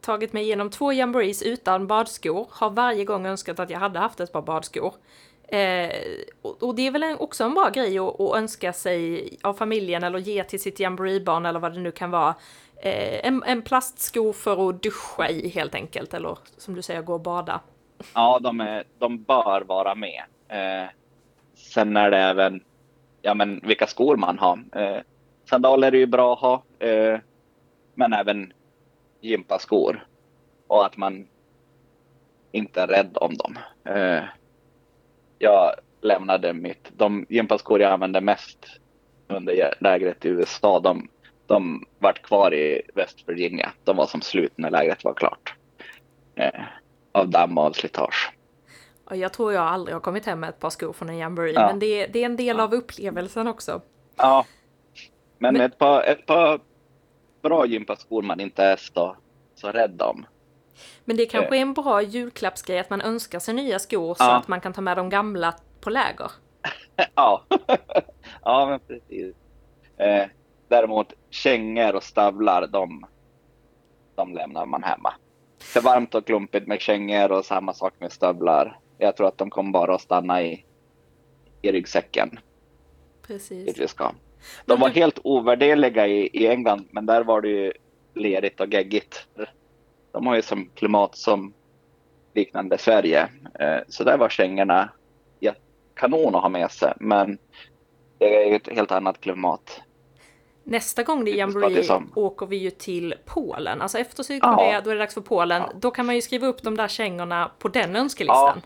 [0.00, 2.46] tagit mig igenom två jamborees utan badskor.
[2.50, 4.94] Har varje gång önskat att jag hade haft ett par badskor.
[5.48, 5.90] Eh,
[6.42, 9.54] och, och det är väl en, också en bra grej att, att önska sig av
[9.54, 12.34] familjen eller ge till sitt jamboreebarn eller vad det nu kan vara.
[12.84, 16.14] Eh, en, en plastsko för att duscha i helt enkelt.
[16.14, 17.60] Eller som du säger, gå och bada.
[18.14, 20.22] Ja, de, är, de bör vara med.
[20.48, 20.90] Eh,
[21.54, 22.64] sen är det även
[23.22, 24.64] ja, men vilka skor man har.
[24.72, 25.00] Eh,
[25.50, 27.18] sandaler är ju bra att ha, eh,
[27.94, 28.52] men även
[29.20, 30.06] gympaskor.
[30.66, 31.26] Och att man
[32.52, 33.58] inte är rädd om dem.
[33.84, 34.24] Eh,
[35.38, 38.66] jag lämnade mitt, de gympaskor jag använde mest
[39.28, 41.08] under lägret i USA, de,
[41.52, 43.72] de vart kvar i West Virginia.
[43.84, 45.54] De var som slut när lägret var klart.
[46.34, 46.60] Eh,
[47.12, 48.32] av damm och av slitage.
[49.10, 51.52] Jag tror jag aldrig har kommit hem med ett par skor från en jamboree.
[51.52, 51.66] Ja.
[51.66, 53.80] Men det, det är en del av upplevelsen också.
[54.16, 54.44] Ja.
[55.38, 56.60] Men, Men- Ett, par, ett par
[57.42, 59.16] bra gympaskor man inte är så,
[59.54, 60.26] så rädd om.
[61.04, 64.36] Men det kanske är en bra julklappsgrej att man önskar sig nya skor så Ja.
[64.36, 66.30] att man kan ta med de gamla på läger.
[67.14, 67.44] ja.
[68.42, 69.36] ja, men precis.
[69.96, 70.24] Eh,
[70.72, 73.06] däremot kängor och stövlar, de,
[74.14, 75.14] de lämnar man hemma.
[75.60, 78.78] För varmt och klumpigt med kängor och samma sak med stövlar.
[78.98, 80.64] Jag tror att de kommer bara att stanna i,
[81.62, 82.38] i ryggsäcken
[83.26, 83.66] Precis.
[83.66, 84.12] dit vi ska.
[84.66, 87.72] De var helt ovärderliga i, i England, men där var det ju
[88.14, 89.26] lerigt och geggigt.
[90.12, 91.52] De har ju som klimat som
[92.34, 93.28] liknande Sverige.
[93.60, 94.90] Eh, Så där var kängorna
[95.94, 97.38] kanon att ha med sig, men
[98.18, 99.82] det är ju ett helt annat klimat.
[100.64, 103.82] Nästa gång det är jamboree åker vi ju till Polen.
[103.82, 104.80] Alltså efter Sydkorea, Ja.
[104.80, 105.62] då är det dags för Polen.
[105.62, 105.72] Ja.
[105.80, 108.60] Då kan man ju skriva upp de där kängorna på den önskelistan.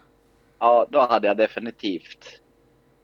[0.58, 2.40] Ja, då hade jag definitivt.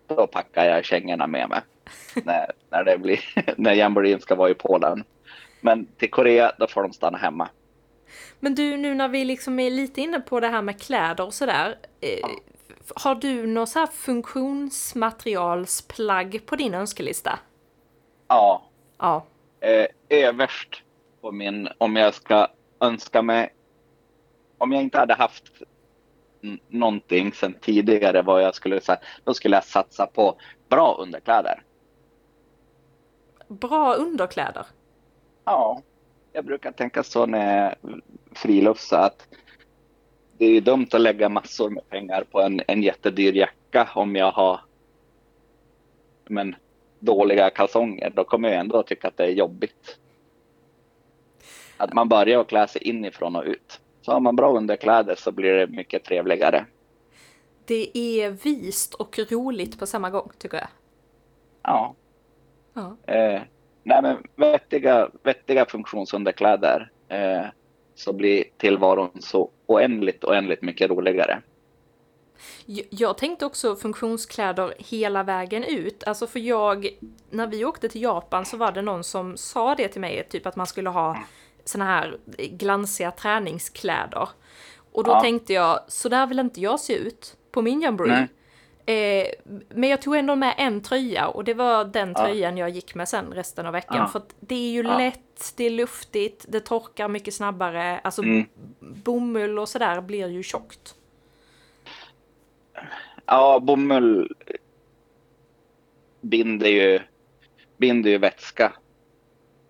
[0.07, 1.61] Då packar jag kängorna med mig.
[2.25, 3.21] när, när det blir,
[3.57, 5.05] när jamboreen ska vara i Polen.
[5.61, 7.49] Men till Korea, då får de stanna hemma.
[8.41, 11.35] Men du, nu när vi liksom är lite inne på det här med kläder och
[11.35, 11.79] sådär.
[12.01, 12.29] Eh,
[12.95, 17.39] Har du något så här funktionsmaterialsplagg på din önskelista?
[18.29, 18.63] Ja,
[19.03, 19.25] Ja.
[19.61, 20.83] eh, överst
[21.21, 22.49] på min, om jag ska
[22.81, 23.53] önska mig,
[24.59, 25.45] om jag inte hade haft
[26.69, 30.37] någonting sedan tidigare vad jag skulle säga, då skulle jag satsa på
[30.69, 31.63] bra underkläder.
[33.49, 34.67] Bra underkläder.
[35.45, 35.83] Ja,
[36.33, 38.01] jag brukar tänka så när jag
[38.33, 39.29] friluftsar att
[40.39, 44.33] det är dumt att lägga massor med pengar på en, en jättedyr jacka om jag
[44.33, 44.61] har
[46.25, 46.57] men,
[47.03, 48.11] dåliga kalsonger.
[48.15, 49.99] Då kommer jag ändå att tycka att det är jobbigt.
[51.77, 53.81] Att man börjar att klä sig inifrån och ut.
[54.03, 56.67] Så har man bra underkläder så blir det mycket trevligare.
[57.65, 60.69] Det är vist och roligt på samma gång, tycker jag.
[61.63, 61.95] Ja.
[62.75, 62.97] Ja.
[63.15, 63.43] Eh,
[63.83, 67.47] nej men vettiga, vettiga funktionsunderkläder eh,
[67.95, 71.43] så blir tillvaron så oändligt, oändligt mycket roligare.
[72.91, 76.05] Jag tänkte också funktionskläder hela vägen ut.
[76.05, 76.89] Alltså för jag,
[77.31, 80.47] när vi åkte till Japan så var det någon som sa det till mig, typ
[80.47, 81.17] att man skulle ha
[81.65, 84.29] såna här glansiga träningskläder.
[84.93, 85.21] Och då Ja.
[85.21, 88.29] tänkte jag, så där vill inte jag se ut på min jamboree.
[88.87, 89.27] Eh,
[89.69, 92.25] men jag tog ändå med en tröja och det var den Ja.
[92.25, 93.97] tröjan jag gick med sen resten av veckan.
[93.97, 94.07] Ja.
[94.09, 94.99] För det är ju Ja.
[94.99, 97.99] lätt, det är luftigt, det torkar mycket snabbare.
[98.05, 98.47] Alltså Mm.
[98.81, 100.95] bomull och sådär blir ju tjockt.
[103.27, 104.35] Ja, bomull
[106.21, 107.01] binder ju,
[107.77, 108.73] binder ju vätska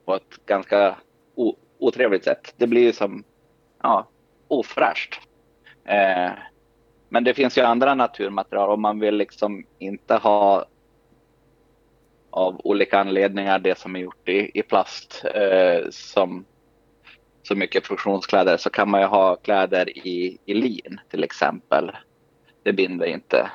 [0.04, 0.96] på ett ganska
[1.34, 2.54] o, otrevligt sätt.
[2.56, 3.24] Det blir ju som
[3.82, 4.08] ja,
[4.48, 5.20] ofräscht.
[5.84, 6.30] Eh,
[7.08, 10.66] men det finns ju andra naturmaterial om man vill liksom inte ha
[12.30, 16.44] av olika anledningar det som är gjort i, i plast eh, som
[17.42, 21.90] så mycket funktionskläder så kan man ju ha kläder i, i lin till exempel
[22.62, 23.50] det binder inte.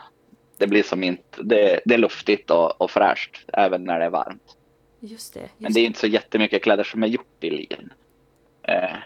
[0.58, 4.10] Det blir som inte, det, det är luftigt och, och fräscht även när det är
[4.10, 4.58] varmt.
[5.00, 5.40] Just det.
[5.40, 7.94] Just Men det är inte så jättemycket kläder som är gjort i lin.
[8.64, 8.98] Eh,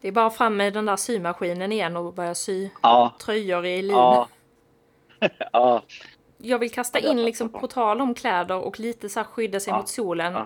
[0.00, 3.82] Det är bara fram med den där symaskinen igen och börja sy ja, tröjor i
[3.82, 3.90] lin.
[3.90, 4.28] ja.
[5.52, 5.82] ja,
[6.38, 9.60] Jag vill kasta Ja, in liksom på tal om kläder och lite så här skydda
[9.60, 10.36] sig mot solen.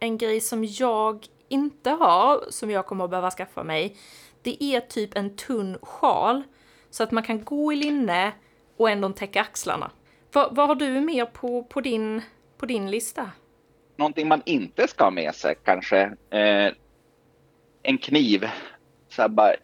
[0.00, 3.96] En grej som jag inte har, som jag kommer att behöva skaffa mig,
[4.42, 6.42] det är typ en tunn sjal.
[6.90, 8.32] Så att man kan gå i linne
[8.76, 9.90] och ändå täcka axlarna.
[10.32, 12.22] Vad, vad har du mer på, på, din,
[12.58, 13.30] på din lista?
[13.98, 16.00] någonting man inte ska ha med sig kanske.
[16.30, 16.72] Eh,
[17.82, 18.48] en kniv.
[19.08, 19.54] Så här bara,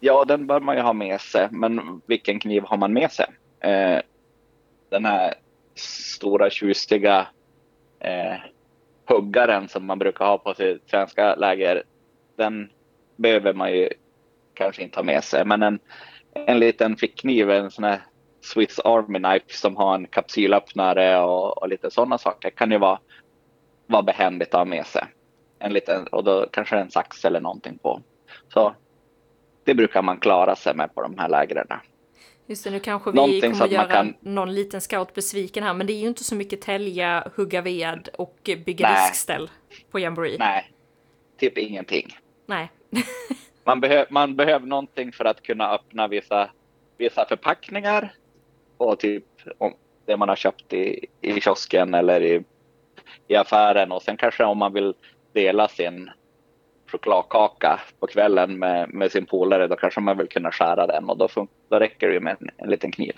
[0.00, 3.26] ja, den bör man ju ha med sig, men vilken kniv har man med sig?
[3.60, 4.00] Eh,
[4.90, 5.34] den här
[5.74, 7.26] stora tjusiga
[8.00, 8.36] eh,
[9.06, 11.82] huggaren som man brukar ha på sitt svenska läger,
[12.36, 12.70] den
[13.16, 13.88] behöver man ju
[14.54, 15.44] kanske inte ha med sig.
[15.44, 15.78] Men en,
[16.46, 18.00] en liten fickkniv, en sån här
[18.40, 22.98] Swiss Army Knife som har en kapsylöppnare och, och lite sådana saker kan ju vara
[23.86, 25.04] vara behändigt att ha med sig.
[25.58, 28.02] En liten, och då kanske en sax eller någonting på.
[28.48, 28.74] Så
[29.64, 31.66] det brukar man klara sig med på de här lägren.
[32.46, 35.74] Just det, nu kanske vi Någonting kommer att göra kan- någon liten scout besviken här,
[35.74, 39.10] men det är ju inte så mycket tälja, hugga ved och bygga Nej.
[39.10, 39.50] diskställ
[39.90, 40.36] på Jamboree.
[40.38, 40.72] Nej,
[41.38, 42.16] typ ingenting.
[42.46, 42.70] Nej.
[43.66, 46.50] Man, behö, man behöver någonting för att kunna öppna vissa,
[46.98, 48.12] vissa förpackningar
[48.76, 49.24] och typ
[49.58, 49.74] om
[50.06, 52.44] det man har köpt i, i kiosken eller i,
[53.28, 54.94] i affären och sen kanske om man vill
[55.32, 56.10] dela sin
[56.92, 61.18] chokladkaka på kvällen med, med sin polare då kanske man vill kunna skära den och
[61.18, 63.12] då, fun- då räcker det ju med en, en liten kniv.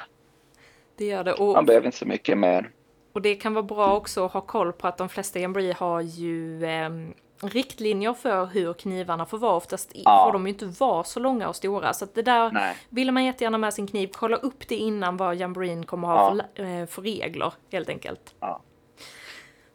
[0.97, 1.35] Det gör det.
[1.39, 2.71] Man Och, behöver inte så mycket mer.
[3.13, 6.01] och det kan vara bra också att ha koll på att de flesta Jamboree har
[6.01, 9.55] ju ehm, riktlinjer för hur knivarna får vara.
[9.57, 10.25] Oftast Ja.
[10.27, 11.93] får de ju inte vara så långa och stora.
[11.95, 12.77] Så att det där, Nej.
[12.89, 16.45] vill man jättegärna med sin kniv, kolla upp det innan vad Jamboreen kommer ha Ja.
[16.57, 18.35] för, eh, för regler, helt enkelt.
[18.41, 18.63] Ja.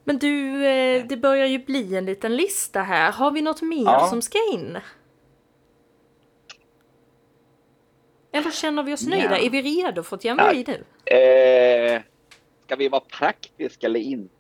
[0.04, 3.12] Men du, eh, det börjar ju bli en liten lista här.
[3.12, 4.08] Har vi något mer Ja.
[4.10, 4.78] som ska in?
[8.32, 9.38] Eller känner vi oss nöjda?
[9.38, 10.84] Är vi redo för ett Jamboree nu?
[11.18, 12.02] Eh,
[12.66, 14.34] ska vi vara praktiska eller inte?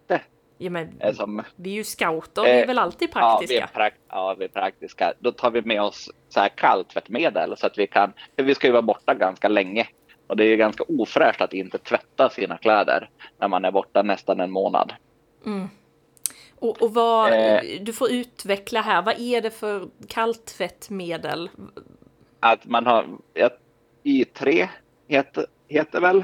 [0.58, 3.48] Ja, men Eh, Som, vi är ju scouter, vi är Eh, väl alltid Ja, vi
[3.48, 3.70] praktiska?
[3.80, 5.14] prak- ja, vi är praktiska.
[5.20, 8.68] Då tar vi med oss så här kalltvättmedel så att vi kan, för vi ska
[8.68, 9.88] ju vara borta ganska länge.
[10.28, 14.02] Och det är ju ganska ofräscht att inte tvätta sina kläder när man är borta
[14.02, 14.94] nästan en månad.
[16.60, 21.50] Och, och vad, eh, du får utveckla här, vad är det för kalltvättmedel?
[22.40, 23.06] Att man har,
[24.04, 24.68] Y3
[25.08, 26.24] heter, heter väl,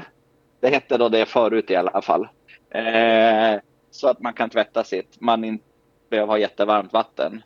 [0.60, 2.28] det hette då det förut i alla fall.
[2.70, 3.60] Eh,
[3.90, 5.64] så att man kan tvätta sitt, man inte
[6.10, 7.42] behöver ha jättevarmt vatten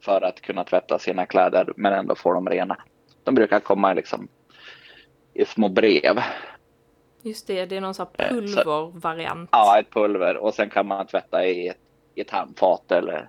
[0.00, 2.76] för att kunna tvätta sina kläder men ändå få dem rena.
[3.24, 4.28] De brukar komma liksom
[5.34, 6.18] i små brev.
[7.22, 9.48] Just det, det är någon sån här pulvervariant.
[9.52, 11.78] Ja, ett pulver och sen kan man tvätta i ett,
[12.14, 13.28] i ett handfat eller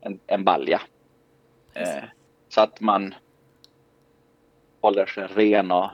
[0.00, 0.80] en, en balja.
[1.74, 2.04] Eh,
[2.48, 3.14] så att man
[4.80, 5.90] håller sig ren och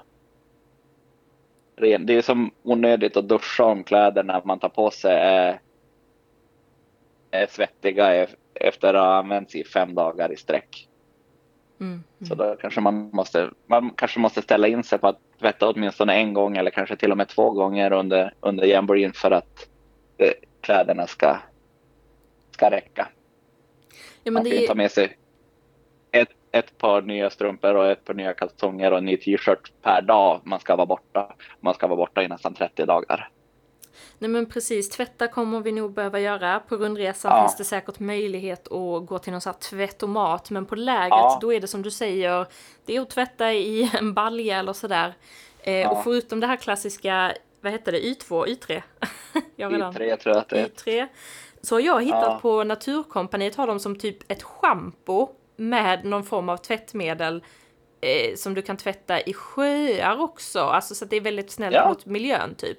[1.76, 2.06] ren.
[2.06, 5.60] Det är som onödigt att duscha om kläder när man tar på sig är,
[7.30, 10.88] är svettiga efter att ha använts i fem dagar i sträck.
[11.80, 12.28] Mm, mm.
[12.28, 16.14] Så då kanske man måste, man kanske måste ställa in sig på att tvätta åtminstone
[16.14, 19.68] en gång eller kanske till och med två gånger under, under jamboreen för att
[20.18, 21.38] eh, kläderna ska,
[22.50, 23.08] ska räcka.
[24.22, 24.66] Ja, man kan är...
[24.66, 25.18] ta med sig
[26.12, 30.02] ett, ett par nya strumpor och ett par nya kalsonger och en ny t-shirt per
[30.02, 31.34] dag man ska vara borta.
[31.60, 33.30] Man ska vara borta i nästan 30 dagar.
[34.18, 36.60] Nej men precis, tvätta kommer vi nog behöva göra.
[36.60, 37.42] På rundresan ja.
[37.42, 40.50] finns det säkert möjlighet att gå till någon sån här tvättomat.
[40.50, 41.38] Men på lägret ja.
[41.40, 42.46] då är det som du säger,
[42.84, 45.14] det är att tvätta i en balja eller sådär.
[45.62, 45.90] Eh, ja.
[45.90, 48.82] Och förutom det här klassiska, vad heter det, Y2, Y3?
[49.56, 50.68] jag Y3 tror jag att det är.
[50.68, 51.08] Y3.
[51.62, 52.38] Så har jag hittat ja.
[52.42, 57.42] på Naturkompaniet har de som typ ett schampo med någon form av tvättmedel
[58.00, 60.60] eh, som du kan tvätta i sjöar också.
[60.60, 61.88] Alltså så att det är väldigt snällt ja.
[61.88, 62.78] mot miljön typ.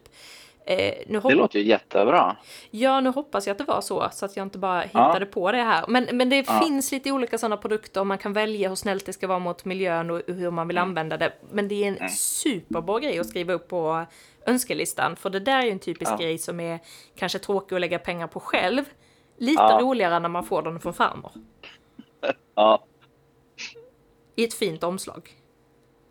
[0.69, 2.35] Eh, nu det låter ju jättebra.
[2.71, 5.31] Ja, nu hoppas jag att det var så, så att jag inte bara hittade ja.
[5.31, 5.85] på det här.
[5.87, 6.61] Men, men det ja.
[6.63, 9.65] finns lite olika sådana produkter och man kan välja hur snällt det ska vara mot
[9.65, 10.89] miljön och hur man vill mm.
[10.89, 11.33] använda det.
[11.51, 12.09] Men det är en mm.
[12.09, 14.05] superbra grej att skriva upp på
[14.45, 16.17] önskelistan, för det där är en typisk ja.
[16.17, 16.79] grej som är
[17.15, 18.83] kanske tråkig att lägga pengar på själv.
[19.37, 21.31] Lite roligare när man får den från farmor.
[22.55, 22.83] Ja.
[24.35, 25.29] I ett fint omslag.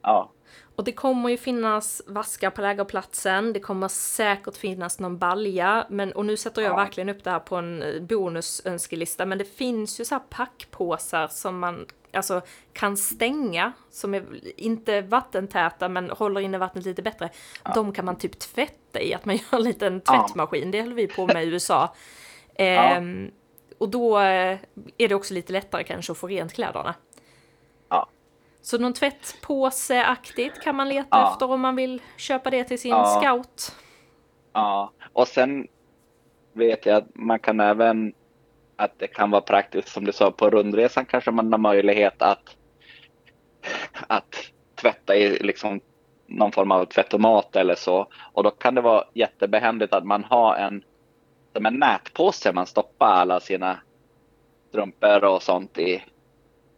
[0.02, 0.30] Ja.
[0.78, 6.12] Och det kommer ju finnas vaskar på lägerplatsen, det kommer säkert finnas någon balja, men,
[6.12, 6.76] och nu sätter jag ja.
[6.76, 11.28] verkligen upp det här på en eh, bonusönskelista, men det finns ju så här packpåsar
[11.28, 12.40] som man alltså,
[12.72, 14.24] kan stänga, som är
[14.60, 17.30] inte vattentäta men håller inne vattnet lite bättre.
[17.64, 17.72] Ja.
[17.74, 20.70] De kan man typ tvätta i, att man gör en liten tvättmaskin, ja.
[20.72, 21.94] det höll vi på med i USA.
[22.54, 23.30] Ehm,
[23.78, 24.58] och då eh,
[24.98, 26.94] är det också lite lättare kanske att få rent kläderna.
[28.60, 31.32] Så någon tvättpåse-aktigt kan man leta ja.
[31.32, 33.20] efter om man vill köpa det till sin ja.
[33.20, 33.76] scout.
[34.52, 35.66] Ja, och sen
[36.52, 38.12] vet jag att man kan även
[38.76, 42.56] att det kan vara praktiskt som du sa på rundresan kanske man har möjlighet att
[44.06, 44.34] att
[44.74, 45.80] tvätta i liksom
[46.26, 50.56] någon form av tvättomat eller så och då kan det vara jättebehändigt att man har
[50.56, 50.84] en
[51.52, 53.80] som en nätpåse man stoppar alla sina
[54.68, 56.04] strumpor och sånt i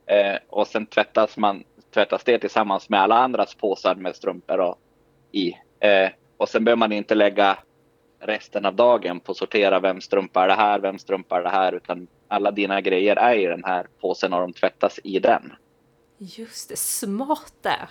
[0.06, 1.64] eh, och sen tvättas man
[1.94, 4.79] tvättas det tillsammans med alla andras påsar med strumpor och,
[5.33, 5.53] i.
[5.81, 7.59] Eh, och sen behöver man inte lägga
[8.20, 11.48] resten av dagen på att sortera vem strumpa är det här, vem strumpa är det
[11.48, 15.53] här, utan alla dina grejer är i den här påsen och de tvättas i den.
[16.18, 17.90] Just det, smart där.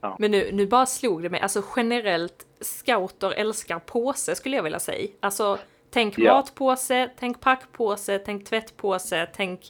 [0.00, 0.16] Ja.
[0.18, 4.80] Men nu, nu bara slog det mig, alltså generellt scouter älskar påse skulle jag vilja
[4.80, 5.08] säga.
[5.20, 5.58] Alltså
[5.90, 6.34] tänk ja.
[6.34, 9.60] matpåse, tänk packpåse, tänk tvättpåse, tänk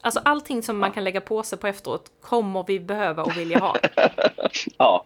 [0.00, 3.58] Alltså allting som man kan lägga på sig på efteråt kommer vi behöva och vilja
[3.58, 3.76] ha.
[4.78, 5.04] ja.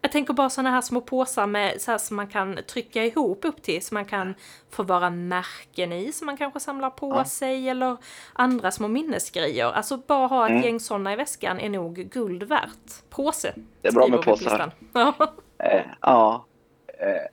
[0.00, 3.44] Jag tänker bara sådana här små påsar med så här som man kan trycka ihop
[3.44, 4.34] upp till så man kan
[4.70, 7.24] förvara märken i som man kanske samlar på ja.
[7.24, 7.96] sig eller
[8.32, 9.66] andra små minnesgrejer.
[9.66, 10.62] Alltså bara ha ett mm.
[10.62, 13.10] gäng sådana i väskan är nog guld värt.
[13.10, 13.54] Påse.
[13.82, 14.72] Det är bra med påsar.
[14.92, 15.14] Ja.
[15.58, 16.44] Eh, ja.
[16.86, 17.26] Eh.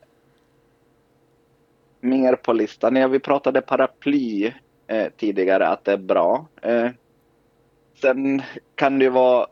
[1.99, 2.95] Mer på listan.
[2.95, 4.53] Ja, vi pratade paraply
[4.91, 6.45] eh, tidigare att det är bra.
[6.61, 6.89] Eh,
[8.01, 8.41] sen
[8.75, 9.47] kan det ju vara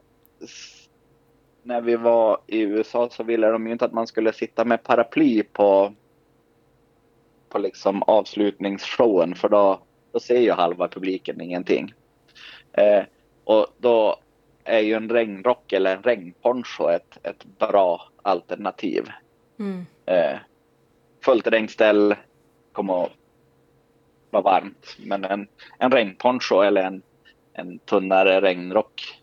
[1.63, 4.83] när vi var i USA så ville de ju inte att man skulle sitta med
[4.83, 5.93] paraply på
[7.49, 9.79] på liksom avslutningsshowen för då,
[10.11, 11.93] då ser ju halva publiken ingenting.
[12.73, 13.03] Eh,
[13.43, 14.15] och då
[14.63, 19.09] är ju en regnrock eller en regnponcho ett, ett bra alternativ.
[19.59, 19.85] Mm.
[20.05, 20.37] Eh,
[21.25, 22.15] fullt regnställ,
[22.71, 23.11] kommer att
[24.30, 24.95] vara varmt.
[24.97, 27.01] Men en, en regnponcho eller en,
[27.53, 29.21] en tunnare regnrock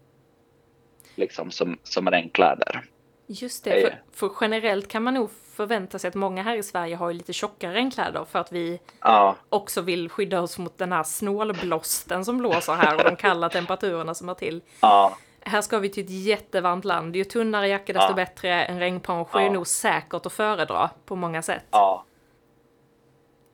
[1.15, 2.85] liksom som, som regnkläder.
[3.27, 6.97] Just det, för, för, generellt kan man nog förvänta sig att många här i Sverige
[6.97, 9.37] har lite tjockare regnkläder för att vi ja.
[9.49, 14.15] också vill skydda oss mot den här snålblåsten som blåser här och de kalla temperaturerna
[14.15, 14.63] som är till.
[14.81, 15.17] Ja.
[15.41, 17.17] Här ska vi till ett jättevarmt land.
[17.17, 18.15] Ju tunnare jacka desto ja.
[18.15, 18.65] bättre.
[18.65, 21.65] En regnponcho är nog säkert att föredra på många sätt.
[21.71, 22.05] Ja.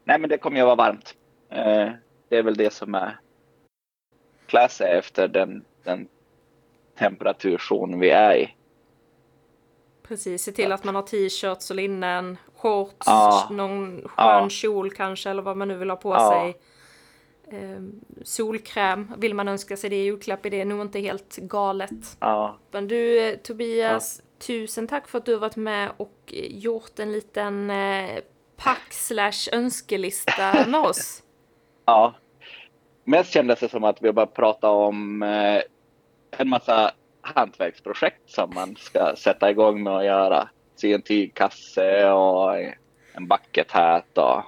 [0.05, 1.15] Nej men det kommer ju vara varmt.
[1.53, 1.91] Eh,
[2.29, 3.19] det är väl det som är
[4.47, 6.09] klä sig efter den, den
[6.99, 8.55] temperaturzon vi är i.
[10.03, 13.49] Precis, se till att man har t-shirts och linnen, shorts, Ja.
[13.51, 14.49] någon skön Ja.
[14.49, 16.31] kjol kanske eller vad man nu vill ha på Ja.
[16.31, 16.59] sig.
[17.59, 22.17] Ehm, solkräm, vill man önska sig det i julklapp är det nog inte helt galet.
[22.21, 26.19] Ja, Men du eh, Tobias, tusen tack för att du har varit med och
[26.51, 28.21] gjort en liten eh,
[28.57, 31.23] pack slash önskelista med oss.
[31.85, 32.15] Ja.
[33.05, 35.63] Mest kändes det som att vi bara pratade om eh,
[36.39, 40.49] en massa hantverksprojekt som man ska sätta igång med att göra.
[40.77, 42.57] Sy en tygkasse och
[43.15, 44.43] en bucket hat och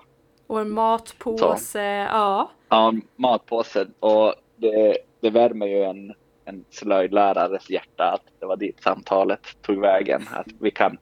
[0.47, 2.51] Och en matpåse, ja.
[2.68, 3.87] Ja, en matpåse.
[4.01, 6.14] Och det, det värmer ju en,
[6.45, 10.22] en slöjdlärares hjärta att det var dit samtalet tog vägen.
[10.32, 10.99] Att vi kan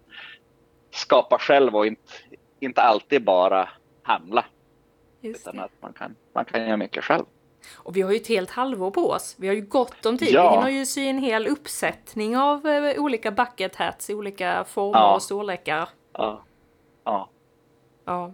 [0.90, 2.12] skapa själv och inte,
[2.60, 3.68] inte alltid bara
[4.02, 4.44] handla.
[5.22, 5.62] Just Utan det.
[5.64, 7.24] att man kan, man kan göra mycket själv.
[7.74, 9.36] Och vi har ju ett helt halvår på oss.
[9.38, 10.28] Vi har ju gott om tid.
[10.32, 10.50] Ja.
[10.50, 14.98] Vi hinner ju sy en hel uppsättning av eh, olika bucket hats i olika former
[14.98, 15.14] Ja.
[15.14, 15.88] och storlekar.
[16.12, 16.42] Ja.
[17.04, 17.30] Ja.
[18.04, 18.32] Ja.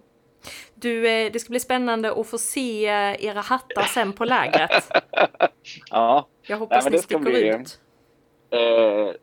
[0.74, 4.91] Du, eh, det ska bli spännande att få se eh, era hattar sen på lägret.
[5.91, 6.28] ja.
[6.43, 7.80] Jag hoppas men ni sticker bli- ut.
[8.51, 9.14] Eh,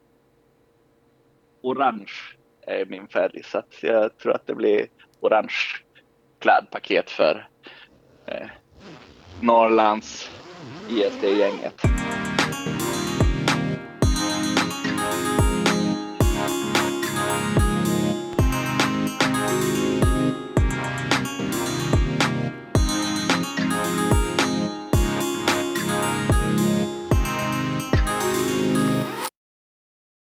[1.61, 2.11] orange
[2.61, 4.87] är min färg så jag tror att det blir
[5.19, 5.55] orange
[6.39, 7.47] klädpaket för
[8.25, 8.49] eh,
[9.39, 10.29] Norrlands
[10.89, 11.94] e ISD-gänget.